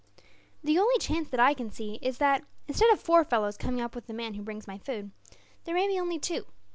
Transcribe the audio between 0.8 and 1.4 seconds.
chance that